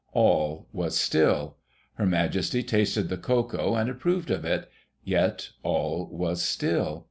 All 0.13 0.67
was 0.73 0.97
still. 0.97 1.57
Her 1.93 2.07
Majesty 2.07 2.63
tasted 2.63 3.07
the 3.07 3.17
cocoa, 3.19 3.75
and 3.75 3.87
approved 3.87 4.31
of 4.31 4.43
it— 4.43 4.67
^yet 5.07 5.51
all 5.61 6.07
was 6.11 6.41
still. 6.41 6.99